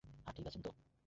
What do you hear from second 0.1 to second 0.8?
হ্যাঁ, ঠিক আছেন তো?